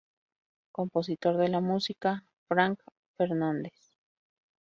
[0.71, 2.79] Compositor de la música: Frank
[3.17, 3.93] Fernández.